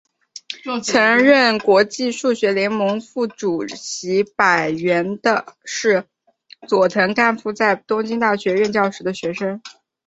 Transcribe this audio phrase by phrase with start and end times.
[0.83, 5.19] 曾任国际数学联盟副主席柏原
[5.63, 6.05] 是
[6.67, 9.61] 佐藤干夫在东京大学任教时的学生。